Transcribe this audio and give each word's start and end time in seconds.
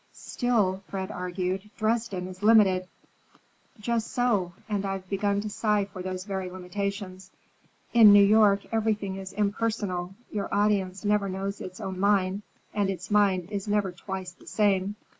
"Still," 0.13 0.81
Fred 0.87 1.11
argued, 1.11 1.69
"Dresden 1.77 2.27
is 2.27 2.41
limited." 2.41 2.87
"Just 3.79 4.07
so, 4.07 4.53
and 4.67 4.83
I've 4.83 5.07
begun 5.09 5.41
to 5.41 5.49
sigh 5.51 5.85
for 5.85 6.01
those 6.01 6.23
very 6.25 6.49
limitations. 6.49 7.29
In 7.93 8.11
New 8.11 8.23
York 8.25 8.61
everything 8.71 9.17
is 9.17 9.31
impersonal. 9.31 10.15
Your 10.31 10.51
audience 10.51 11.05
never 11.05 11.29
knows 11.29 11.61
its 11.61 11.79
own 11.79 11.99
mind, 11.99 12.41
and 12.73 12.89
its 12.89 13.11
mind 13.11 13.51
is 13.51 13.67
never 13.67 13.91
twice 13.91 14.31
the 14.31 14.47
same. 14.47 14.95